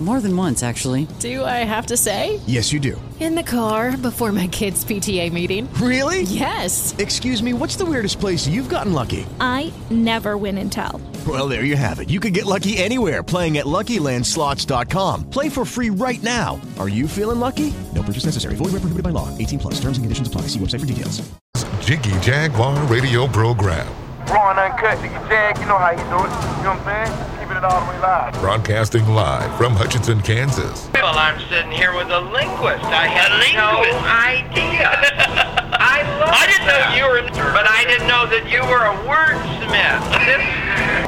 More 0.00 0.20
than 0.20 0.36
once, 0.36 0.62
actually. 0.62 1.08
Do 1.18 1.44
I 1.44 1.64
have 1.64 1.86
to 1.86 1.96
say? 1.96 2.38
Yes, 2.46 2.72
you 2.72 2.78
do. 2.78 3.00
In 3.18 3.34
the 3.34 3.42
car 3.42 3.96
before 3.96 4.30
my 4.30 4.46
kids' 4.46 4.84
PTA 4.84 5.32
meeting. 5.32 5.68
Really? 5.74 6.22
Yes. 6.22 6.94
Excuse 6.98 7.42
me, 7.42 7.52
what's 7.52 7.74
the 7.74 7.84
weirdest 7.84 8.20
place 8.20 8.46
you've 8.46 8.68
gotten 8.68 8.92
lucky? 8.92 9.26
I 9.40 9.72
never 9.90 10.36
win 10.36 10.56
and 10.58 10.70
tell. 10.70 11.00
Well, 11.26 11.48
there 11.48 11.64
you 11.64 11.74
have 11.74 11.98
it. 11.98 12.10
You 12.10 12.20
can 12.20 12.32
get 12.32 12.46
lucky 12.46 12.78
anywhere 12.78 13.24
playing 13.24 13.58
at 13.58 13.66
LuckyLandSlots.com. 13.66 15.30
Play 15.30 15.48
for 15.48 15.64
free 15.64 15.90
right 15.90 16.22
now. 16.22 16.60
Are 16.78 16.88
you 16.88 17.08
feeling 17.08 17.40
lucky? 17.40 17.74
No 17.92 18.04
purchase 18.04 18.24
necessary. 18.24 18.54
Void 18.54 18.66
where 18.66 18.78
prohibited 18.82 19.02
by 19.02 19.10
law. 19.10 19.36
18 19.36 19.58
plus. 19.58 19.74
Terms 19.80 19.98
and 19.98 20.04
conditions 20.04 20.28
apply. 20.28 20.42
See 20.42 20.60
website 20.60 20.80
for 20.80 20.86
details. 20.86 21.28
Jiggy 21.80 22.12
Jaguar 22.20 22.80
radio 22.86 23.26
program. 23.26 23.86
Raw 24.28 24.50
and 24.50 24.60
uncut, 24.60 25.00
Jiggy 25.00 25.14
Jag, 25.28 25.58
you 25.58 25.66
know 25.66 25.78
how 25.78 25.90
you 25.90 25.96
do 25.96 26.04
it. 26.04 26.30
You 26.58 26.62
know 26.62 26.76
what 26.76 26.86
I'm 26.86 27.06
saying? 27.08 27.37
Keeping 27.58 27.70
it 27.70 27.74
all 27.74 27.84
the 27.84 27.90
way 27.90 27.98
live. 27.98 28.32
Broadcasting 28.34 29.06
live 29.08 29.56
from 29.56 29.72
Hutchinson, 29.74 30.20
Kansas. 30.22 30.88
Well, 30.94 31.18
I'm 31.18 31.40
sitting 31.48 31.72
here 31.72 31.94
with 31.94 32.08
a 32.08 32.20
linguist. 32.20 32.84
I 32.84 33.08
had 33.08 33.34
no 33.54 33.82
idea. 34.06 34.90
I 35.80 36.02
love 36.20 36.30
I 36.30 36.46
didn't 36.46 36.66
know 36.66 36.94
you 36.94 37.04
were, 37.10 37.52
but 37.52 37.66
I 37.68 37.84
didn't 37.84 38.06
know 38.06 38.26
that 38.26 38.46
you 38.50 38.62
were 38.62 38.86
a 38.86 38.94
wordsmith. 39.06 40.02
This 40.24 41.04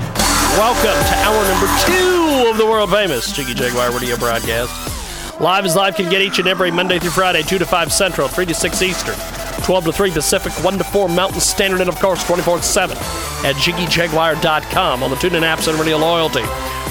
Welcome 0.57 0.83
to 1.07 1.15
hour 1.23 1.43
number 1.47 1.67
two 1.85 2.49
of 2.51 2.57
the 2.57 2.65
world 2.65 2.91
famous 2.91 3.31
Jiggy 3.31 3.53
Jaguar 3.53 3.89
radio 3.91 4.17
broadcast. 4.17 5.39
Live 5.39 5.63
as 5.65 5.77
live 5.77 5.95
can 5.95 6.09
get 6.09 6.21
each 6.21 6.39
and 6.39 6.47
every 6.47 6.69
Monday 6.71 6.99
through 6.99 7.11
Friday, 7.11 7.41
2 7.41 7.57
to 7.57 7.65
5 7.65 7.91
Central, 7.93 8.27
3 8.27 8.45
to 8.47 8.53
6 8.53 8.81
Eastern, 8.81 9.15
12 9.63 9.85
to 9.85 9.91
3 9.93 10.11
Pacific, 10.11 10.51
1 10.63 10.77
to 10.77 10.83
4 10.83 11.07
Mountain 11.07 11.39
Standard, 11.39 11.79
and 11.79 11.89
of 11.89 11.95
course 11.99 12.23
24 12.27 12.61
7 12.61 12.97
at 12.97 13.55
JiggyJaguar.com 13.55 15.01
on 15.03 15.09
the 15.09 15.15
TuneIn 15.15 15.41
apps 15.41 15.69
and 15.69 15.79
Radio 15.79 15.97
Loyalty. 15.97 16.43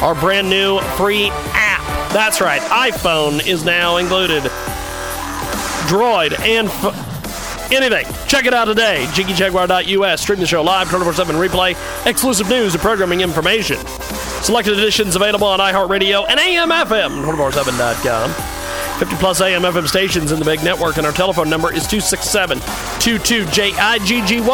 Our 0.02 0.14
brand 0.14 0.48
new 0.48 0.80
free 0.96 1.28
app. 1.52 2.12
That's 2.12 2.40
right, 2.40 2.62
iPhone 2.62 3.46
is 3.46 3.62
now 3.64 3.98
included. 3.98 4.42
Droid 5.86 6.38
and. 6.40 6.68
F- 6.68 7.09
Anything. 7.72 8.06
Check 8.26 8.46
it 8.46 8.54
out 8.54 8.66
today. 8.66 9.06
JiggyJaguar.us. 9.10 10.20
Stream 10.20 10.40
the 10.40 10.46
show 10.46 10.62
live, 10.62 10.88
24 10.90 11.14
7 11.14 11.36
replay, 11.36 12.06
exclusive 12.06 12.48
news 12.48 12.74
and 12.74 12.82
programming 12.82 13.20
information. 13.20 13.78
Selected 14.42 14.78
editions 14.78 15.16
available 15.16 15.46
on 15.46 15.60
iHeartRadio 15.60 16.26
and 16.28 16.40
AMFM, 16.40 17.22
247.com. 17.24 18.59
50 19.00 19.16
plus 19.16 19.40
AM 19.40 19.62
FM 19.62 19.88
stations 19.88 20.30
in 20.30 20.38
the 20.38 20.44
big 20.44 20.62
network, 20.62 20.98
and 20.98 21.06
our 21.06 21.12
telephone 21.12 21.48
number 21.48 21.68
is 21.72 21.86
267 21.86 22.58
22JIGGY. 22.58 24.50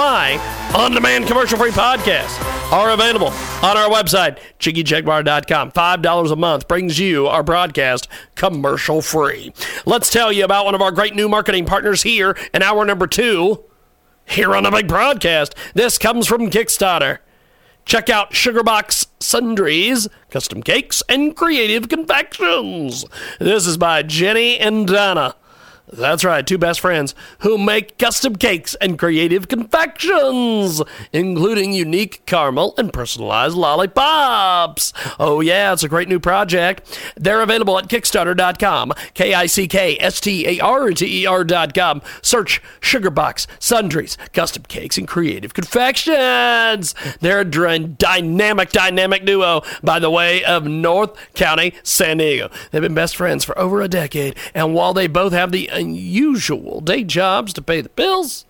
On 0.77 0.92
demand 0.92 1.27
commercial 1.27 1.58
free 1.58 1.72
podcasts 1.72 2.41
are 2.70 2.91
available 2.91 3.27
on 3.27 3.77
our 3.77 3.91
website, 3.91 4.39
JiggyJaguar.com. 4.61 5.72
$5 5.72 6.30
a 6.30 6.36
month 6.36 6.69
brings 6.69 6.97
you 7.00 7.27
our 7.27 7.42
broadcast 7.42 8.06
commercial 8.36 9.02
free. 9.02 9.52
Let's 9.84 10.11
tell 10.11 10.30
you 10.30 10.45
about 10.45 10.64
one 10.64 10.77
of 10.77 10.80
our 10.80 10.92
great 10.92 11.17
new 11.17 11.28
marketing 11.28 11.67
partners 11.67 12.05
here 12.05 12.36
in 12.55 12.63
hour 12.63 12.84
number 12.84 13.08
two. 13.08 13.64
Here 14.27 14.55
on 14.55 14.63
the 14.63 14.70
big 14.70 14.86
broadcast, 14.86 15.57
this 15.74 15.98
comes 15.98 16.28
from 16.28 16.51
Kickstarter. 16.51 17.18
Check 17.86 18.11
out 18.11 18.33
Sugarbox 18.33 19.07
Sundries, 19.20 20.08
custom 20.29 20.61
cakes, 20.61 21.05
and 21.08 21.36
creative 21.36 21.89
confections. 21.89 23.05
This 23.39 23.64
is 23.64 23.79
by 23.79 24.02
Jenny 24.02 24.58
and 24.58 24.89
Donna. 24.89 25.36
That's 25.92 26.24
right, 26.24 26.45
two 26.45 26.58
best 26.58 26.80
friends 26.80 27.14
who 27.41 27.57
make 27.57 27.97
custom 27.97 28.35
cakes 28.35 28.74
and 28.80 28.98
creative 28.98 29.47
confections, 29.47 30.83
including 31.13 31.73
unique 31.73 32.27
caramel 32.27 32.74
and 32.77 32.92
personalized 32.92 33.57
lollipops. 33.57 34.92
Oh, 35.20 35.41
yeah, 35.41 35.73
it's 35.73 35.85
a 35.85 35.89
great 35.89 36.08
new 36.08 36.19
project. 36.19 36.98
They're 37.17 37.41
available 37.41 37.79
at 37.79 37.86
Kickstarter.com, 37.86 38.95
K 39.14 39.33
I 39.33 39.46
C 39.46 39.69
K 39.69 39.96
S 40.01 40.20
T 40.20 40.46
A 40.46 40.61
R 40.61 40.91
T 40.91 41.23
E 41.23 41.27
R.com. 41.27 42.02
Search 42.20 42.61
Sugarbox 42.80 43.46
Sundries, 43.61 44.19
custom 44.33 44.64
cakes 44.64 44.98
and 44.98 45.07
creative 45.07 45.55
confections. 45.55 46.96
They're 47.20 47.41
a 47.41 47.79
dynamic, 47.79 48.73
dynamic 48.73 49.25
duo 49.25 49.63
by 49.85 50.01
the 50.01 50.11
way 50.11 50.42
of 50.42 50.64
North 50.64 51.17
County, 51.35 51.75
San 51.85 52.17
Diego. 52.17 52.51
They've 52.73 52.83
been 52.83 52.95
best 52.95 53.17
friends 53.17 53.45
for 53.45 53.57
over 53.57 53.80
a 53.83 53.89
decade, 53.89 54.36
and 54.52 54.75
while 54.75 54.92
they 54.92 55.07
both 55.07 55.33
have 55.33 55.52
the 55.52 55.70
unusual 55.77 56.81
day 56.81 57.05
jobs 57.05 57.53
to 57.53 57.63
pay 57.63 57.81
the 57.81 57.89
bills, 57.91 58.45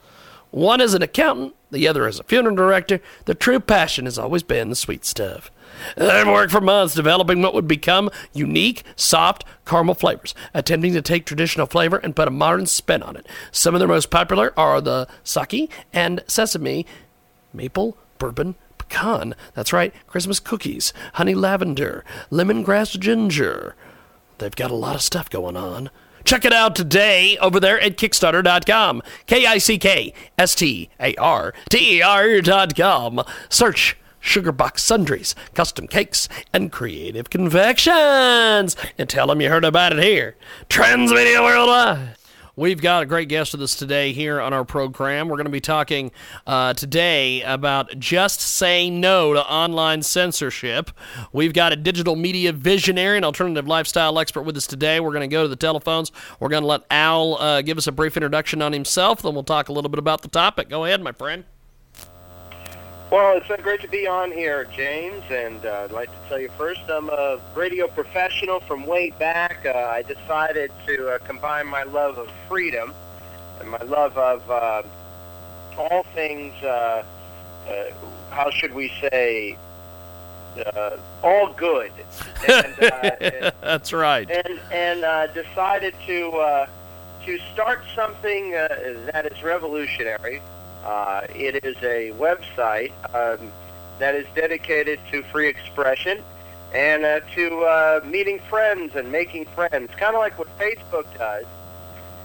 one 0.51 0.81
is 0.81 0.95
an 0.95 1.03
accountant, 1.03 1.55
the 1.71 1.87
other 1.89 2.07
is 2.07 2.19
a 2.19 2.25
funeral 2.25 2.57
director. 2.57 3.01
Their 3.27 3.35
true 3.35 3.61
passion 3.61 4.05
has 4.07 4.19
always 4.19 4.43
been 4.43 4.71
the 4.71 4.77
sweet 4.77 5.05
stuff. 5.05 5.51
They've 5.97 6.27
worked 6.27 6.53
for 6.53 6.61
months 6.61 6.95
developing 6.95 7.43
what 7.43 7.53
would 7.53 7.69
become 7.69 8.11
unique, 8.33 8.83
soft 8.95 9.45
caramel 9.67 9.95
flavors, 9.95 10.35
attempting 10.55 10.95
to 10.95 11.03
take 11.03 11.27
traditional 11.27 11.67
flavor 11.67 11.99
and 11.99 12.17
put 12.17 12.29
a 12.29 12.31
modern 12.31 12.67
spin 12.67 13.03
on 13.03 13.17
it. 13.17 13.27
Some 13.53 13.75
of 13.75 13.81
their 13.81 13.89
most 13.89 14.11
popular 14.11 14.59
are 14.59 14.81
the 14.81 15.07
sake 15.23 15.71
and 15.93 16.23
sesame, 16.27 16.87
maple, 17.53 17.97
bourbon, 18.19 18.55
pecan. 18.79 19.35
That's 19.55 19.73
right, 19.73 19.93
Christmas 20.07 20.41
cookies, 20.41 20.93
honey 21.15 21.35
lavender, 21.35 22.05
lemongrass 22.31 22.99
ginger. 22.99 23.75
They've 24.39 24.57
got 24.57 24.71
a 24.71 24.75
lot 24.75 24.95
of 24.95 25.03
stuff 25.03 25.29
going 25.29 25.57
on. 25.57 25.91
Check 26.27 26.45
it 26.45 26.53
out 26.53 26.75
today 26.75 27.39
over 27.39 27.61
there 27.61 27.81
at 27.81 27.97
Kickstarter.com. 27.97 29.01
K 29.27 29.47
I 29.47 29.59
C 29.59 29.79
K 29.79 30.13
S 30.37 30.55
T 30.57 30.91
A 31.01 31.15
R 31.15 31.55
T 31.71 31.99
E 31.99 32.03
R.com. 32.03 33.23
Search 33.49 33.97
Sugarbox 34.21 34.81
Sundries, 34.81 35.37
custom 35.55 35.87
cakes, 35.87 36.29
and 36.53 36.73
creative 36.73 37.31
confections. 37.31 38.77
And 38.99 39.09
tell 39.09 39.29
them 39.29 39.41
you 39.41 39.49
heard 39.49 39.65
about 39.65 39.93
it 39.93 40.03
here. 40.03 40.35
Transmedia 40.69 41.41
Worldwide. 41.41 42.17
We've 42.59 42.81
got 42.81 43.03
a 43.03 43.06
great 43.06 43.28
guest 43.28 43.53
with 43.53 43.61
us 43.61 43.75
today 43.75 44.15
here 44.15 44.41
on 44.41 44.55
our 44.55 44.65
program. 44.65 45.28
We're 45.28 45.37
going 45.37 45.44
to 45.44 45.50
be 45.50 45.61
talking 45.61 46.11
uh, 46.47 46.72
today 46.72 47.43
about 47.43 47.99
just 47.99 48.41
saying 48.41 48.99
no 48.99 49.34
to 49.34 49.47
online 49.47 50.00
censorship. 50.00 50.91
We've 51.34 51.53
got 51.53 51.75
a 51.75 51.77
digital 51.77 52.16
media 52.16 52.55
visionary 52.55 53.16
and 53.16 53.27
alternative 53.27 53.66
lifestyle 53.66 54.19
expert 54.19 54.45
with 54.45 54.56
us 54.56 54.66
today. 54.66 55.00
We're 55.00 55.12
going 55.12 55.28
to 55.28 55.34
go 55.34 55.43
to 55.43 55.49
the 55.49 55.55
telephones. 55.55 56.12
We're 56.41 56.49
going 56.49 56.62
to 56.62 56.66
let 56.66 56.84
Al 56.91 57.34
uh, 57.34 57.61
give 57.61 57.77
us 57.77 57.89
a 57.89 57.93
brief 57.93 58.16
introduction 58.16 58.62
on 58.62 58.72
himself, 58.72 59.21
then 59.21 59.34
we'll 59.34 59.45
talk 59.45 59.69
a 59.69 59.72
little 59.75 59.91
bit 59.91 59.99
about 59.99 60.22
the 60.22 60.28
topic. 60.28 60.71
Go 60.71 60.87
ahead, 60.87 61.03
my 61.03 61.12
friend. 61.12 61.45
Well, 63.11 63.37
it's 63.37 63.47
been 63.47 63.61
great 63.61 63.81
to 63.83 63.89
be 63.89 64.09
on 64.09 64.33
here, 64.33 64.65
James, 64.65 65.22
and 65.31 65.65
uh, 65.65 65.83
I'd 65.84 65.93
like 65.93 66.11
to 66.11 66.28
tell 66.28 66.41
you 66.41 66.49
first 66.59 66.81
I'm 66.89 67.09
a 67.09 67.41
radio 67.55 67.87
professional 67.87 68.59
from 68.61 68.84
way 68.84 69.11
back. 69.11 69.65
Uh, 69.65 69.71
I 69.78 70.03
decided 70.03 70.72
to 70.87 71.11
uh, 71.11 71.19
combine 71.19 71.69
my 71.69 71.84
love 71.84 72.19
of 72.19 72.28
freedom 72.49 72.93
and 73.61 73.71
my 73.71 73.78
love 73.83 74.19
of 74.19 74.50
uh, 74.50 74.83
all 75.78 76.03
things, 76.15 76.53
uh, 76.65 77.05
uh, 77.69 77.84
how 78.31 78.50
should 78.50 78.75
we 78.75 78.89
say, 79.01 79.57
uh, 80.75 80.97
all 81.22 81.53
good. 81.53 81.92
And, 82.48 82.75
uh, 82.83 83.51
That's 83.60 83.92
right. 83.92 84.28
and 84.28 84.60
and 84.72 85.04
uh, 85.04 85.28
decided 85.28 85.95
to 86.07 86.31
uh, 86.33 86.66
to 87.25 87.39
start 87.53 87.83
something 87.95 88.54
uh, 88.54 88.69
that 89.13 89.31
is 89.31 89.42
revolutionary. 89.45 90.42
Uh, 90.86 91.27
it 91.34 91.65
is 91.65 91.77
a 91.83 92.12
website 92.12 92.92
um, 93.12 93.50
that 93.98 94.15
is 94.15 94.24
dedicated 94.36 95.00
to 95.10 95.21
free 95.24 95.48
expression 95.48 96.22
and 96.72 97.04
uh, 97.04 97.18
to 97.34 97.60
uh, 97.65 98.00
meeting 98.04 98.38
friends 98.48 98.94
and 98.94 99.10
making 99.10 99.47
friends, 99.47 99.91
kind 99.97 100.15
of 100.15 100.21
like 100.21 100.38
what 100.38 100.48
Facebook 100.59 101.06
does. 101.18 101.44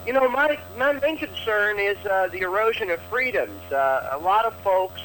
You 0.05 0.13
know, 0.13 0.29
my 0.29 0.59
my 0.77 0.91
main 0.93 1.17
concern 1.17 1.79
is 1.79 1.97
uh, 2.05 2.27
the 2.31 2.41
erosion 2.41 2.91
of 2.91 3.01
freedoms. 3.03 3.59
Uh, 3.71 4.09
a 4.11 4.19
lot 4.19 4.45
of 4.45 4.53
folks 4.61 5.01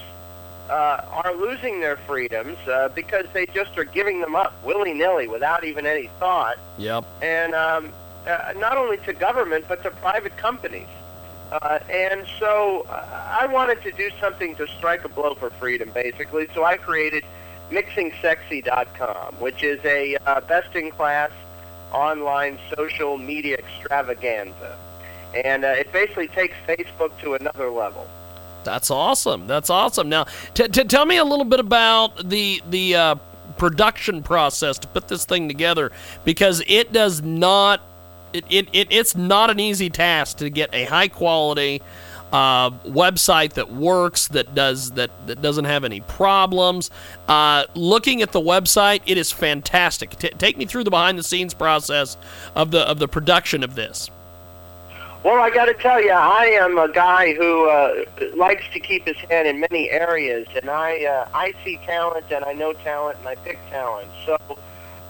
uh, 0.68 1.22
are 1.24 1.34
losing 1.34 1.80
their 1.80 1.96
freedoms 1.96 2.58
uh, 2.68 2.88
because 2.94 3.24
they 3.32 3.46
just 3.46 3.78
are 3.78 3.84
giving 3.84 4.20
them 4.20 4.34
up 4.36 4.52
willy 4.64 4.92
nilly 4.92 5.28
without 5.28 5.64
even 5.64 5.86
any 5.86 6.10
thought 6.18 6.58
Yep. 6.78 7.04
and 7.22 7.54
um, 7.54 7.92
uh, 8.26 8.52
not 8.58 8.76
only 8.76 8.96
to 8.98 9.12
government 9.12 9.64
but 9.68 9.82
to 9.84 9.90
private 9.90 10.36
companies. 10.36 10.88
Uh, 11.52 11.78
and 11.88 12.26
so 12.38 12.86
uh, 12.88 13.38
I 13.40 13.46
wanted 13.46 13.82
to 13.82 13.92
do 13.92 14.10
something 14.20 14.56
to 14.56 14.66
strike 14.78 15.04
a 15.04 15.08
blow 15.08 15.34
for 15.34 15.50
freedom, 15.50 15.90
basically. 15.94 16.48
So 16.54 16.64
I 16.64 16.76
created 16.76 17.24
MixingSexy.com, 17.70 19.34
which 19.36 19.62
is 19.62 19.84
a 19.84 20.16
uh, 20.26 20.40
best-in-class 20.42 21.30
online 21.92 22.58
social 22.76 23.16
media 23.16 23.56
extravaganza. 23.58 24.76
And 25.34 25.64
uh, 25.64 25.68
it 25.68 25.92
basically 25.92 26.28
takes 26.28 26.54
Facebook 26.66 27.18
to 27.20 27.34
another 27.34 27.70
level. 27.70 28.08
That's 28.64 28.90
awesome. 28.90 29.46
That's 29.46 29.70
awesome. 29.70 30.08
Now, 30.08 30.24
t- 30.54 30.66
t- 30.68 30.84
tell 30.84 31.06
me 31.06 31.18
a 31.18 31.24
little 31.24 31.44
bit 31.44 31.60
about 31.60 32.28
the 32.28 32.60
the 32.68 32.96
uh, 32.96 33.14
production 33.56 34.22
process 34.22 34.78
to 34.80 34.88
put 34.88 35.06
this 35.06 35.24
thing 35.24 35.46
together, 35.46 35.92
because 36.24 36.62
it 36.66 36.92
does 36.92 37.22
not. 37.22 37.80
It, 38.36 38.44
it, 38.50 38.68
it, 38.72 38.88
it's 38.90 39.16
not 39.16 39.50
an 39.50 39.58
easy 39.58 39.90
task 39.90 40.38
to 40.38 40.50
get 40.50 40.70
a 40.74 40.84
high 40.84 41.08
quality 41.08 41.80
uh, 42.32 42.70
website 42.70 43.54
that 43.54 43.72
works 43.72 44.28
that 44.28 44.54
does 44.54 44.90
that, 44.92 45.10
that 45.26 45.40
doesn't 45.40 45.64
have 45.64 45.84
any 45.84 46.00
problems. 46.02 46.90
Uh, 47.28 47.64
looking 47.74 48.20
at 48.22 48.32
the 48.32 48.40
website, 48.40 49.00
it 49.06 49.16
is 49.16 49.32
fantastic. 49.32 50.10
T- 50.18 50.28
take 50.30 50.56
me 50.56 50.66
through 50.66 50.84
the 50.84 50.90
behind 50.90 51.18
the 51.18 51.22
scenes 51.22 51.54
process 51.54 52.16
of 52.54 52.70
the 52.70 52.80
of 52.80 52.98
the 52.98 53.08
production 53.08 53.62
of 53.64 53.74
this. 53.74 54.10
Well, 55.24 55.40
I 55.40 55.50
got 55.50 55.64
to 55.64 55.74
tell 55.74 56.00
you, 56.00 56.12
I 56.12 56.44
am 56.60 56.78
a 56.78 56.88
guy 56.88 57.34
who 57.34 57.68
uh, 57.68 58.04
likes 58.36 58.62
to 58.72 58.78
keep 58.78 59.06
his 59.06 59.16
hand 59.16 59.48
in 59.48 59.58
many 59.58 59.90
areas, 59.90 60.46
and 60.54 60.70
I 60.70 61.04
uh, 61.04 61.28
I 61.32 61.54
see 61.64 61.78
talent 61.86 62.26
and 62.30 62.44
I 62.44 62.52
know 62.52 62.72
talent 62.72 63.18
and 63.18 63.28
I 63.28 63.34
pick 63.36 63.58
talent. 63.70 64.08
So 64.24 64.36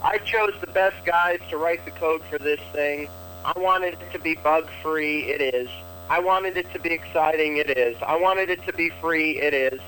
I 0.02 0.18
chose 0.18 0.52
the 0.60 0.66
best 0.68 1.04
guys 1.04 1.40
to 1.50 1.56
write 1.56 1.84
the 1.84 1.90
code 1.92 2.22
for 2.30 2.38
this 2.38 2.60
thing. 2.72 3.08
I 3.44 3.58
wanted 3.58 3.94
it 3.94 4.12
to 4.12 4.18
be 4.18 4.34
bug 4.34 4.68
free. 4.82 5.24
It 5.24 5.54
is. 5.54 5.68
I 6.08 6.20
wanted 6.20 6.56
it 6.56 6.72
to 6.72 6.78
be 6.78 6.90
exciting. 6.90 7.56
It 7.56 7.70
is. 7.76 7.96
I 8.02 8.16
wanted 8.16 8.50
it 8.50 8.64
to 8.66 8.72
be 8.72 8.90
free. 9.00 9.40
It 9.40 9.54
is. 9.54 9.80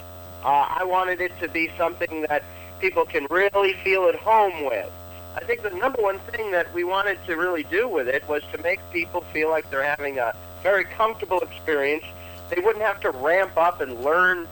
Uh, 0.44 0.66
I 0.68 0.84
wanted 0.84 1.20
it 1.20 1.32
to 1.40 1.48
be 1.48 1.70
something 1.76 2.22
that 2.28 2.42
people 2.80 3.04
can 3.04 3.26
really 3.30 3.74
feel 3.84 4.06
at 4.08 4.14
home 4.14 4.64
with. 4.64 4.90
I 5.34 5.40
think 5.40 5.62
the 5.62 5.70
number 5.70 6.02
one 6.02 6.18
thing 6.30 6.50
that 6.52 6.72
we 6.72 6.84
wanted 6.84 7.18
to 7.26 7.36
really 7.36 7.64
do 7.64 7.88
with 7.88 8.08
it 8.08 8.26
was 8.28 8.42
to 8.52 8.62
make 8.62 8.80
people 8.92 9.20
feel 9.32 9.50
like 9.50 9.70
they're 9.70 9.84
having 9.84 10.18
a 10.18 10.34
very 10.62 10.84
comfortable 10.84 11.40
experience. 11.40 12.04
They 12.50 12.60
wouldn't 12.60 12.84
have 12.84 13.00
to 13.00 13.10
ramp 13.10 13.56
up 13.56 13.80
and 13.80 14.02
learn 14.02 14.48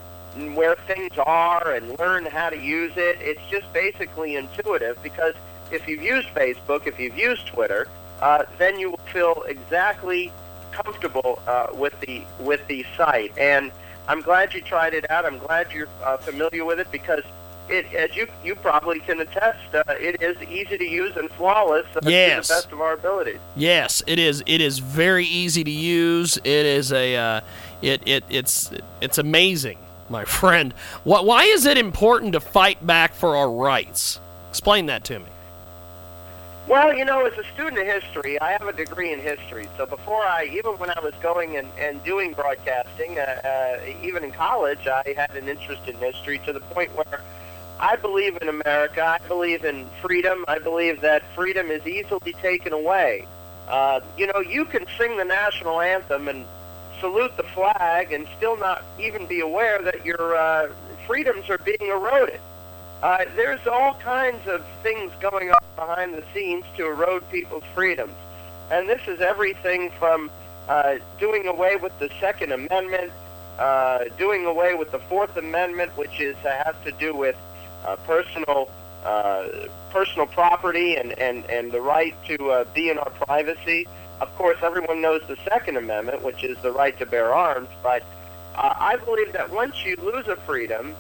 where 0.55 0.75
things 0.75 1.13
are 1.19 1.73
and 1.73 1.99
learn 1.99 2.27
how 2.27 2.51
to 2.51 2.59
use 2.59 2.93
it. 2.97 3.19
It's 3.21 3.41
just 3.51 3.73
basically 3.73 4.37
intuitive 4.37 5.03
because 5.03 5.35
if 5.71 5.89
you've 5.89 6.03
used 6.03 6.29
Facebook, 6.29 6.87
if 6.87 6.99
you've 7.01 7.19
used 7.19 7.47
Twitter, 7.47 7.89
uh, 8.21 8.45
then 8.59 8.79
you 8.79 8.91
will 8.91 9.07
feel 9.13 9.45
exactly 9.47 10.33
comfortable 10.71 11.43
uh, 11.47 11.69
with 11.73 11.99
the 12.01 12.23
with 12.39 12.67
the 12.69 12.85
site. 12.97 13.37
And 13.39 13.73
I'm 14.09 14.21
glad 14.21 14.55
you 14.55 14.61
tried 14.61 14.95
it 14.95 15.11
out. 15.11 15.25
I'm 15.25 15.39
glad 15.39 15.73
you're 15.73 15.89
uh, 16.05 16.17
familiar 16.19 16.65
with 16.65 16.79
it 16.81 16.91
because 16.93 17.25
it, 17.69 17.93
as 17.95 18.15
you 18.17 18.29
you 18.45 18.55
probably 18.55 19.01
can 19.01 19.21
attest, 19.21 19.75
uh, 19.75 19.83
it 19.89 20.23
is 20.23 20.41
easy 20.49 20.79
to 20.79 20.85
use 20.85 21.17
and 21.17 21.31
flawless 21.33 21.87
uh, 21.97 22.01
yes. 22.05 22.47
to 22.47 22.55
the 22.55 22.59
best 22.59 22.73
of 22.73 22.81
our 22.81 22.93
abilities. 22.95 23.39
Yes, 23.57 24.03
it 24.07 24.19
is. 24.19 24.43
It 24.47 24.61
is 24.61 24.79
very 24.79 25.27
easy 25.27 25.65
to 25.65 25.71
use. 25.71 26.37
It 26.39 26.47
is 26.47 26.93
a 26.93 27.17
uh, 27.17 27.41
it 27.83 28.03
it 28.07 28.25
it's 28.29 28.71
it's 29.01 29.19
amazing, 29.19 29.79
my 30.09 30.25
friend. 30.25 30.73
Why 31.05 31.45
is 31.45 31.67
it 31.67 31.79
important 31.79 32.33
to 32.33 32.41
fight 32.41 32.85
back 32.87 33.15
for 33.15 33.37
our 33.37 33.51
rights? 33.51 34.21
Explain 34.51 34.87
that 34.87 35.05
to 35.05 35.19
me. 35.19 35.27
Well, 36.69 36.93
you 36.93 37.05
know, 37.05 37.25
as 37.25 37.39
a 37.39 37.45
student 37.55 37.79
of 37.79 37.87
history, 37.87 38.41
I 38.41 38.51
have 38.51 38.67
a 38.67 38.73
degree 38.73 39.13
in 39.13 39.21
history. 39.21 39.69
So 39.77 39.87
before 39.87 40.25
I, 40.25 40.51
even 40.53 40.73
when 40.79 40.91
I 40.91 40.99
was 41.01 41.15
going 41.23 41.57
and, 41.57 41.69
and 41.79 42.03
doing 42.03 42.33
broadcasting, 42.33 43.19
uh, 43.19 43.23
uh, 43.23 44.03
even 44.03 44.25
in 44.25 44.33
college, 44.33 44.89
I 44.89 45.15
had 45.17 45.37
an 45.37 45.49
interest 45.49 45.87
in 45.87 45.95
history 45.97 46.41
to 46.41 46.53
the 46.53 46.59
point 46.59 46.93
where 46.97 47.23
I 47.79 47.95
believe 47.95 48.37
in 48.43 48.49
America. 48.49 49.05
I 49.05 49.25
believe 49.29 49.65
in 49.65 49.87
freedom. 50.03 50.45
I 50.49 50.59
believe 50.59 51.03
that 51.03 51.23
freedom 51.37 51.71
is 51.71 51.87
easily 51.87 52.33
taken 52.33 52.73
away. 52.73 53.29
Uh, 53.69 54.01
you 54.19 54.27
know, 54.27 54.41
you 54.41 54.65
can 54.65 54.87
sing 54.99 55.17
the 55.17 55.25
national 55.25 55.81
anthem 55.81 56.27
and 56.27 56.45
salute 57.01 57.37
the 57.37 57.43
flag 57.43 58.13
and 58.13 58.27
still 58.37 58.57
not 58.57 58.85
even 58.99 59.27
be 59.27 59.41
aware 59.41 59.81
that 59.83 60.05
your 60.05 60.37
uh, 60.37 60.73
freedoms 61.07 61.49
are 61.51 61.59
being 61.59 61.91
eroded. 61.91 62.41
Uh, 63.03 63.25
there's 63.35 63.67
all 63.67 63.95
kinds 63.95 64.47
of 64.49 64.65
things 64.83 65.13
going 65.21 65.51
on 65.51 65.65
behind 65.77 66.15
the 66.15 66.25
scenes 66.33 66.65
to 66.77 66.87
erode 66.87 67.29
people's 67.31 67.65
freedoms. 67.75 68.15
And 68.71 68.89
this 68.89 69.03
is 69.07 69.21
everything 69.21 69.91
from 69.99 70.31
uh, 70.69 70.97
doing 71.21 71.47
away 71.47 71.77
with 71.77 71.97
the 71.99 72.11
Second 72.21 72.53
Amendment, 72.53 73.13
uh, 73.59 74.05
doing 74.19 74.47
away 74.47 74.75
with 74.75 74.91
the 74.91 74.99
Fourth 74.99 75.37
Amendment, 75.37 75.97
which 75.97 76.21
is 76.21 76.37
uh, 76.45 76.63
has 76.65 76.75
to 76.85 76.93
do 76.93 77.15
with 77.15 77.37
uh, 77.85 77.97
personal 78.07 78.71
uh, 79.05 79.69
personal 79.91 80.27
property 80.27 80.97
and, 80.97 81.17
and, 81.19 81.49
and 81.49 81.71
the 81.71 81.81
right 81.81 82.15
to 82.27 82.51
uh, 82.51 82.65
be 82.75 82.91
in 82.91 82.99
our 82.99 83.11
privacy. 83.11 83.87
Of 84.21 84.35
course, 84.37 84.59
everyone 84.63 85.01
knows 85.03 85.23
the 85.29 85.37
Second 85.49 85.77
Amendment, 85.77 86.23
which 86.23 86.43
is 86.43 86.57
the 86.63 86.73
right 86.73 86.99
to 86.99 87.07
bear 87.07 87.35
arms. 87.35 87.69
But 87.83 88.03
uh, 88.55 88.73
I 88.77 88.97
believe 88.97 89.33
that 89.35 89.51
once 89.51 89.85
you 89.85 89.97
lose 89.97 90.27
a 90.29 90.37
freedom, 90.37 90.95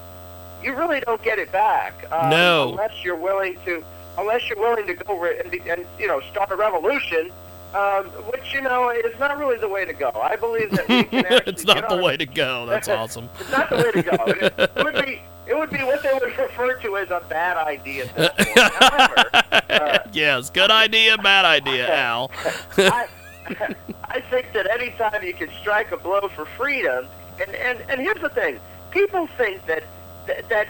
you 0.62 0.74
really 0.74 1.00
don't 1.00 1.22
get 1.22 1.38
it 1.38 1.50
back. 1.52 2.10
Um, 2.12 2.30
No. 2.30 2.70
Unless 2.70 3.02
you're 3.04 3.16
willing 3.16 3.56
to, 3.64 3.82
unless 4.18 4.48
you're 4.48 4.58
willing 4.58 4.86
to 4.86 4.94
go 4.94 5.18
re- 5.18 5.38
and, 5.38 5.50
be- 5.50 5.60
and 5.70 5.86
you 5.98 6.06
know 6.06 6.20
start 6.32 6.50
a 6.50 6.56
revolution, 6.56 7.30
um, 7.74 8.06
which 8.32 8.52
you 8.52 8.60
know 8.60 8.90
is 8.90 9.18
not 9.18 9.38
really 9.38 9.56
the 9.58 9.68
way 9.68 9.84
to 9.86 9.92
go. 9.92 10.10
I 10.10 10.36
believe 10.36 10.70
that 10.72 10.88
we 10.88 11.04
can 11.10 11.24
actually 11.26 11.52
it's 11.52 11.64
not 11.64 11.88
the 11.88 11.96
on- 11.96 12.02
way 12.02 12.16
to 12.18 12.26
go. 12.26 12.66
That's 12.66 12.88
awesome. 13.00 13.28
it's 13.40 13.50
not 13.50 13.70
the 13.70 13.76
way 13.76 13.92
to 13.92 14.02
go. 14.02 14.16
It, 14.26 14.54
it 14.76 14.84
would 14.84 15.04
be 15.06 15.22
it 15.46 15.56
would 15.56 15.70
be 15.70 15.78
what 15.78 16.02
they 16.02 16.12
would 16.12 16.22
refer 16.22 16.74
to 16.80 16.96
as 16.96 17.10
a 17.10 17.22
bad 17.28 17.56
idea. 17.56 18.06
At 18.16 18.36
this 18.36 18.46
point. 18.46 18.72
However, 18.74 19.24
uh, 19.70 19.98
yes, 20.12 20.50
good 20.50 20.70
idea, 20.70 21.16
bad 21.18 21.44
idea, 21.44 21.94
Al. 21.94 22.30
I, 22.76 23.06
I 24.04 24.20
think 24.30 24.52
that 24.52 24.68
anytime 24.70 25.22
you 25.22 25.34
can 25.34 25.50
strike 25.60 25.92
a 25.92 25.96
blow 25.96 26.28
for 26.28 26.46
freedom, 26.46 27.06
and, 27.40 27.54
and, 27.54 27.80
and 27.88 28.00
here's 28.00 28.20
the 28.20 28.28
thing, 28.28 28.58
people 28.90 29.26
think 29.38 29.64
that, 29.66 29.84
that 30.26 30.48
that 30.48 30.68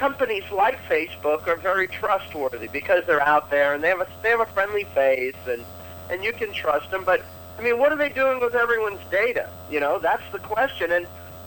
companies 0.00 0.44
like 0.50 0.78
Facebook 0.88 1.46
are 1.46 1.56
very 1.56 1.86
trustworthy 1.86 2.68
because 2.68 3.04
they're 3.06 3.20
out 3.20 3.50
there 3.50 3.74
and 3.74 3.84
they 3.84 3.88
have 3.88 4.00
a 4.00 4.08
they 4.22 4.30
have 4.30 4.40
a 4.40 4.46
friendly 4.46 4.84
face 4.94 5.36
and 5.46 5.62
and 6.10 6.24
you 6.24 6.32
can 6.32 6.52
trust 6.52 6.90
them. 6.90 7.04
But 7.04 7.22
I 7.58 7.62
mean, 7.62 7.78
what 7.78 7.92
are 7.92 7.96
they 7.96 8.08
doing 8.08 8.40
with 8.40 8.54
everyone's 8.54 9.04
data? 9.10 9.50
You 9.70 9.80
know, 9.80 9.98
that's 9.98 10.22
the 10.32 10.38
question. 10.38 10.90
And 10.90 11.06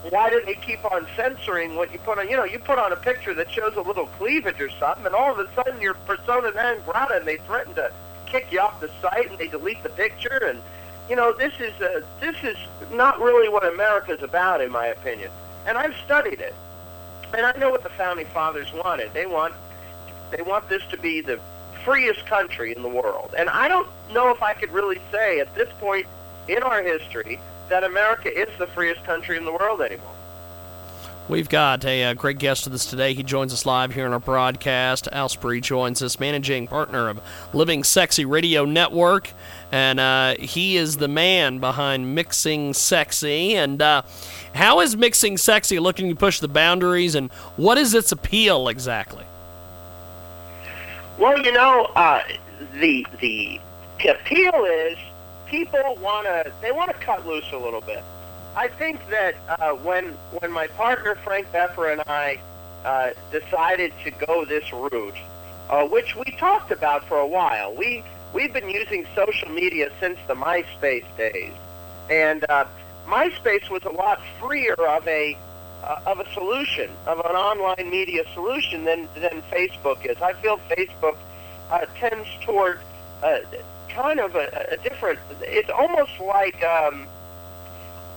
why 0.10 0.30
do 0.30 0.42
they 0.46 0.56
keep 0.56 0.84
on 0.92 1.08
censoring 1.16 1.76
what 1.76 1.92
you 1.94 2.00
put 2.00 2.18
on? 2.20 2.30
You 2.30 2.38
know, 2.38 2.44
you 2.44 2.60
put 2.60 2.78
on 2.78 2.92
a 2.92 2.96
picture 2.96 3.34
that 3.34 3.50
shows 3.50 3.76
a 3.76 3.82
little 3.82 4.08
cleavage 4.08 4.60
or 4.60 4.70
something, 4.72 5.06
and 5.06 5.16
all 5.16 5.32
of 5.32 5.40
a 5.40 5.54
sudden 5.54 5.82
you're 5.82 5.94
persona 5.94 6.52
non 6.54 6.82
grata, 6.86 7.16
and 7.16 7.26
they 7.26 7.38
threaten 7.38 7.74
to 7.76 7.92
kick 8.26 8.52
you 8.52 8.60
off 8.60 8.80
the 8.82 8.90
site, 9.02 9.30
and 9.30 9.38
they 9.38 9.48
delete 9.48 9.82
the 9.84 9.90
picture, 9.90 10.44
and 10.46 10.62
you 11.10 11.16
know, 11.16 11.34
this 11.34 11.54
is 11.60 11.74
uh, 11.82 12.02
this 12.20 12.36
is 12.44 12.58
not 12.92 13.20
really 13.20 13.50
what 13.50 13.66
America's 13.66 14.22
about, 14.22 14.62
in 14.62 14.72
my 14.72 14.88
opinion. 14.88 15.32
And 15.66 15.78
I've 15.78 15.96
studied 16.06 16.40
it, 16.40 16.56
and 17.36 17.46
I 17.46 17.54
know 17.58 17.70
what 17.70 17.84
the 17.84 17.90
founding 17.90 18.28
fathers 18.28 18.72
wanted. 18.74 19.14
They 19.14 19.26
want 19.26 19.54
they 20.32 20.42
want 20.42 20.70
this 20.70 20.84
to 20.92 20.98
be 20.98 21.22
the 21.22 21.40
freest 21.84 22.26
country 22.26 22.74
in 22.76 22.82
the 22.82 22.90
world. 22.90 23.36
And 23.38 23.50
I 23.50 23.68
don't 23.68 23.88
know 24.12 24.30
if 24.30 24.42
I 24.42 24.54
could 24.54 24.72
really 24.72 25.00
say 25.12 25.40
at 25.40 25.54
this 25.56 25.70
point 25.80 26.08
in 26.48 26.64
our 26.64 26.82
history 26.82 27.40
that 27.70 27.84
America 27.84 28.30
is 28.30 28.50
the 28.60 28.68
freest 28.68 29.04
country 29.04 29.38
in 29.38 29.46
the 29.46 29.52
world 29.52 29.82
anymore. 29.82 30.16
We've 31.30 31.48
got 31.48 31.86
a, 31.86 32.04
uh 32.04 32.14
great 32.16 32.38
guest 32.38 32.66
with 32.66 32.74
us 32.74 32.86
today. 32.86 33.14
He 33.14 33.24
joins 33.24 33.54
us 33.54 33.66
live 33.66 33.94
here 33.94 34.06
on 34.06 34.12
our 34.12 34.20
broadcast. 34.20 35.08
Al 35.10 35.30
Spry 35.30 35.62
joins 35.62 36.04
us, 36.04 36.20
managing 36.20 36.68
partner 36.68 37.08
of 37.08 37.22
Living 37.54 37.86
Sexy 37.86 38.26
Radio 38.26 38.66
Network, 38.66 39.32
and 39.72 40.02
uh, 40.02 40.36
he 40.38 40.76
is 40.76 40.98
the 40.98 41.08
man 41.08 41.60
behind 41.60 42.14
Mixing 42.14 42.74
Sexy. 42.74 43.56
And 43.56 43.82
uh, 43.82 44.02
how 44.54 44.82
is 44.82 44.98
Mixing 44.98 45.38
Sexy 45.38 45.80
looking 45.80 46.10
to 46.10 46.16
push 46.16 46.42
the 46.42 46.50
boundaries, 46.50 47.16
and 47.16 47.32
what 47.56 47.78
is 47.78 47.94
its 47.94 48.12
appeal 48.12 48.68
exactly? 48.68 49.24
Well, 51.18 51.42
you 51.42 51.54
know, 51.54 51.86
uh, 51.96 52.22
the 52.74 53.08
the 53.22 53.62
appeal 54.10 54.66
is 54.66 54.98
people 55.54 55.96
want 56.02 56.26
to 56.26 56.52
they 56.62 56.72
want 56.72 56.90
to 56.90 56.98
cut 57.06 57.28
loose 57.28 57.46
a 57.52 57.58
little 57.58 57.82
bit. 57.82 58.04
I 58.56 58.68
think 58.68 59.00
that 59.12 59.36
uh, 59.48 59.74
when 59.88 60.06
when 60.40 60.52
my 60.52 60.66
partner 60.68 61.14
Frank 61.24 61.52
Beffer 61.52 61.92
and 61.92 62.02
I 62.08 62.40
uh, 62.84 63.12
decided 63.32 63.94
to 64.04 64.10
go 64.26 64.46
this 64.46 64.74
route, 64.74 65.14
uh, 65.70 65.86
which 65.88 66.16
we 66.16 66.26
talked 66.40 66.72
about 66.72 67.08
for 67.08 67.20
a 67.20 67.28
while, 67.28 67.76
we 67.76 68.04
we've 68.34 68.52
been 68.52 68.68
using 68.68 69.06
social 69.16 69.50
media 69.50 69.92
since 70.00 70.18
the 70.28 70.34
MySpace 70.34 71.06
days, 71.18 71.54
and 72.10 72.44
uh, 72.50 72.66
MySpace 73.06 73.70
was 73.70 73.84
a 73.84 73.92
lot 73.92 74.20
freer 74.40 74.74
of 74.74 75.08
a 75.08 75.38
uh, 75.84 76.02
of 76.08 76.20
a 76.20 76.34
solution 76.34 76.90
of 77.06 77.20
an 77.20 77.36
online 77.36 77.92
media 77.92 78.24
solution 78.34 78.86
than 78.86 79.08
than 79.14 79.44
Facebook 79.52 80.04
is. 80.04 80.20
I 80.20 80.34
feel 80.34 80.58
Facebook 80.72 81.18
uh, 81.70 81.86
tends 82.00 82.28
toward 82.42 82.80
kind 83.94 84.20
of 84.20 84.36
a, 84.36 84.68
a 84.72 84.78
different. 84.78 85.20
It's 85.42 85.70
almost 85.70 86.20
like 86.20 86.64
um, 86.64 87.08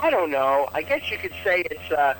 I 0.00 0.10
don't 0.10 0.30
know. 0.30 0.68
I 0.74 0.82
guess 0.82 1.10
you 1.10 1.18
could 1.18 1.34
say 1.44 1.62
it's 1.70 1.90
uh, 1.90 2.14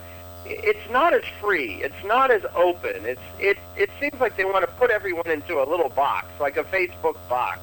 it's 0.44 0.90
not 0.90 1.12
as 1.14 1.24
free. 1.40 1.82
It's 1.82 2.04
not 2.04 2.30
as 2.30 2.42
open. 2.54 3.04
It's 3.04 3.20
it 3.38 3.58
it 3.76 3.90
seems 4.00 4.20
like 4.20 4.36
they 4.36 4.44
want 4.44 4.64
to 4.64 4.72
put 4.74 4.90
everyone 4.90 5.28
into 5.28 5.62
a 5.62 5.66
little 5.68 5.88
box, 5.90 6.26
like 6.40 6.56
a 6.56 6.64
Facebook 6.64 7.16
box. 7.28 7.60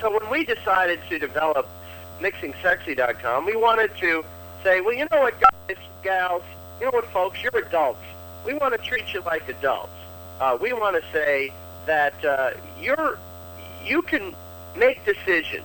So 0.00 0.10
when 0.10 0.30
we 0.30 0.44
decided 0.44 1.00
to 1.08 1.18
develop 1.18 1.68
MixingSexy.com, 2.20 3.46
we 3.46 3.56
wanted 3.56 3.96
to 3.98 4.24
say, 4.62 4.80
well, 4.80 4.94
you 4.94 5.06
know 5.10 5.20
what, 5.20 5.34
guys, 5.40 5.76
gals, 6.02 6.42
you 6.78 6.86
know 6.86 6.92
what, 6.92 7.06
folks, 7.06 7.42
you're 7.42 7.56
adults. 7.64 8.00
We 8.46 8.54
want 8.54 8.80
to 8.80 8.88
treat 8.88 9.12
you 9.12 9.20
like 9.22 9.48
adults. 9.48 9.90
Uh, 10.40 10.56
we 10.60 10.72
want 10.72 11.02
to 11.02 11.12
say 11.12 11.52
that 11.86 12.24
uh, 12.24 12.52
you're 12.80 13.18
you 13.84 14.02
can 14.02 14.34
make 14.78 15.04
decisions 15.04 15.64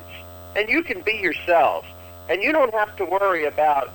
and 0.55 0.69
you 0.69 0.83
can 0.83 1.01
be 1.01 1.13
yourself, 1.13 1.85
and 2.29 2.41
you 2.41 2.51
don't 2.51 2.73
have 2.73 2.95
to 2.97 3.05
worry 3.05 3.45
about 3.45 3.91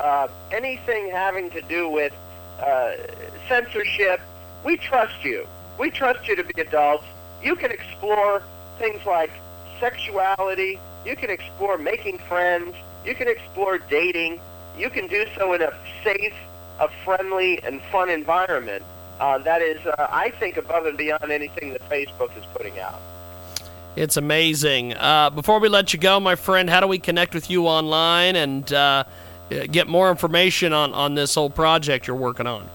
uh, 0.00 0.28
anything 0.50 1.10
having 1.10 1.50
to 1.50 1.62
do 1.62 1.88
with 1.88 2.12
uh, 2.60 2.92
censorship. 3.48 4.20
We 4.64 4.76
trust 4.76 5.24
you. 5.24 5.46
We 5.78 5.90
trust 5.90 6.28
you 6.28 6.36
to 6.36 6.44
be 6.44 6.60
adults. 6.60 7.04
You 7.42 7.56
can 7.56 7.70
explore 7.70 8.42
things 8.78 9.04
like 9.06 9.30
sexuality. 9.80 10.78
You 11.04 11.16
can 11.16 11.30
explore 11.30 11.78
making 11.78 12.18
friends. 12.18 12.74
You 13.04 13.14
can 13.14 13.28
explore 13.28 13.78
dating. 13.78 14.40
You 14.78 14.90
can 14.90 15.06
do 15.06 15.26
so 15.36 15.52
in 15.54 15.62
a 15.62 15.72
safe, 16.04 16.34
a 16.78 16.88
friendly, 17.04 17.62
and 17.62 17.80
fun 17.90 18.10
environment. 18.10 18.84
Uh, 19.18 19.38
that 19.38 19.62
is, 19.62 19.84
uh, 19.86 20.06
I 20.10 20.30
think, 20.30 20.56
above 20.56 20.86
and 20.86 20.96
beyond 20.96 21.30
anything 21.30 21.72
that 21.72 21.88
Facebook 21.88 22.36
is 22.36 22.44
putting 22.54 22.78
out. 22.78 23.00
It's 23.94 24.16
amazing. 24.16 24.94
Uh, 24.94 25.28
before 25.30 25.60
we 25.60 25.68
let 25.68 25.92
you 25.92 25.98
go, 25.98 26.18
my 26.18 26.34
friend, 26.34 26.70
how 26.70 26.80
do 26.80 26.86
we 26.86 26.98
connect 26.98 27.34
with 27.34 27.50
you 27.50 27.66
online 27.66 28.36
and 28.36 28.72
uh, 28.72 29.04
get 29.70 29.86
more 29.86 30.10
information 30.10 30.72
on, 30.72 30.94
on 30.94 31.14
this 31.14 31.34
whole 31.34 31.50
project 31.50 32.06
you're 32.06 32.16
working 32.16 32.46
on? 32.46 32.68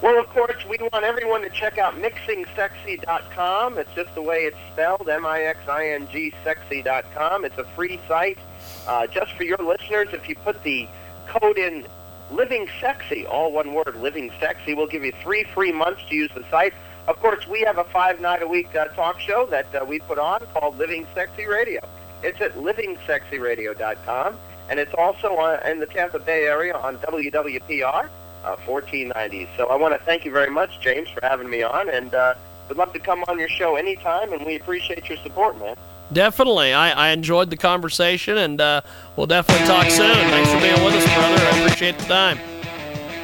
Well, 0.00 0.18
of 0.18 0.26
course, 0.28 0.64
we 0.68 0.76
want 0.92 1.04
everyone 1.04 1.42
to 1.42 1.50
check 1.50 1.78
out 1.78 1.94
mixingsexy.com. 1.94 3.78
It's 3.78 3.94
just 3.94 4.14
the 4.14 4.22
way 4.22 4.44
it's 4.44 4.56
spelled, 4.72 5.08
M-I-X-I-N-G 5.08 6.34
sexy.com. 6.42 7.44
It's 7.44 7.58
a 7.58 7.64
free 7.76 8.00
site. 8.08 8.38
Uh, 8.86 9.06
just 9.06 9.32
for 9.32 9.44
your 9.44 9.58
listeners, 9.58 10.08
if 10.12 10.28
you 10.28 10.34
put 10.36 10.62
the 10.62 10.88
code 11.26 11.58
in 11.58 11.86
Living 12.30 12.68
Sexy, 12.80 13.26
all 13.26 13.52
one 13.52 13.72
word, 13.72 13.96
Living 13.96 14.30
Sexy, 14.40 14.74
we'll 14.74 14.86
give 14.86 15.04
you 15.04 15.12
three 15.22 15.44
free 15.54 15.72
months 15.72 16.02
to 16.08 16.14
use 16.14 16.30
the 16.34 16.44
site. 16.50 16.74
Of 17.06 17.20
course, 17.20 17.46
we 17.46 17.60
have 17.60 17.76
a 17.76 17.84
five-night-a-week 17.84 18.74
uh, 18.74 18.86
talk 18.88 19.20
show 19.20 19.46
that 19.46 19.74
uh, 19.74 19.84
we 19.84 19.98
put 19.98 20.18
on 20.18 20.40
called 20.54 20.78
Living 20.78 21.06
Sexy 21.14 21.46
Radio. 21.46 21.80
It's 22.22 22.40
at 22.40 22.54
livingsexyradio.com, 22.54 24.38
and 24.70 24.80
it's 24.80 24.94
also 24.94 25.36
on, 25.36 25.66
in 25.66 25.80
the 25.80 25.86
Tampa 25.86 26.18
Bay 26.18 26.44
area 26.44 26.74
on 26.74 26.96
WWPR 26.98 28.08
uh, 28.44 28.56
1490. 28.64 29.48
So 29.58 29.68
I 29.68 29.76
want 29.76 29.98
to 29.98 30.02
thank 30.06 30.24
you 30.24 30.30
very 30.30 30.50
much, 30.50 30.80
James, 30.80 31.10
for 31.10 31.20
having 31.22 31.50
me 31.50 31.62
on, 31.62 31.90
and 31.90 32.14
uh, 32.14 32.34
would 32.68 32.78
love 32.78 32.94
to 32.94 32.98
come 32.98 33.22
on 33.28 33.38
your 33.38 33.48
show 33.48 33.76
anytime, 33.76 34.32
and 34.32 34.44
we 34.46 34.56
appreciate 34.56 35.06
your 35.06 35.18
support, 35.18 35.58
man. 35.58 35.76
Definitely. 36.10 36.72
I, 36.72 37.08
I 37.08 37.08
enjoyed 37.10 37.50
the 37.50 37.56
conversation, 37.58 38.38
and 38.38 38.60
uh, 38.62 38.80
we'll 39.16 39.26
definitely 39.26 39.66
talk 39.66 39.90
soon. 39.90 40.14
Thanks 40.14 40.50
for 40.50 40.60
being 40.60 40.82
with 40.84 40.94
us, 40.94 41.04
brother. 41.14 41.36
I 41.36 41.58
appreciate 41.60 41.98
the 41.98 42.04
time. 42.04 42.38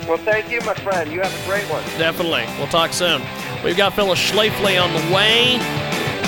Well, 0.07 0.19
thank 0.19 0.51
you, 0.51 0.61
my 0.63 0.75
friend. 0.75 1.11
You 1.11 1.21
have 1.21 1.33
a 1.33 1.47
great 1.49 1.65
one. 1.71 1.83
Definitely. 1.99 2.45
We'll 2.59 2.69
talk 2.69 2.93
soon. 2.93 3.23
We've 3.62 3.76
got 3.76 3.93
Phyllis 3.93 4.19
Schlafly 4.19 4.83
on 4.83 4.90
the 4.95 5.14
way, 5.14 5.59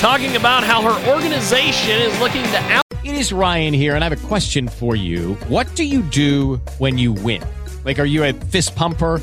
talking 0.01 0.37
about 0.37 0.65
how 0.65 0.83
her 0.83 1.11
organization 1.11 2.03
is 2.03 2.19
looking 2.21 2.43
to 2.43 2.59
out. 2.59 2.83
It 3.05 3.15
is 3.15 3.33
Ryan 3.33 3.73
here, 3.73 3.95
and 3.95 4.05
I 4.05 4.09
have 4.09 4.25
a 4.25 4.27
question 4.29 4.69
for 4.69 4.95
you. 4.95 5.35
What 5.49 5.75
do 5.75 5.85
you 5.85 6.03
do 6.03 6.61
when 6.77 6.99
you 6.99 7.13
win? 7.13 7.43
Like, 7.87 7.99
are 7.99 8.05
you 8.05 8.23
a 8.25 8.35
fist 8.35 8.77
pumper? 8.77 9.23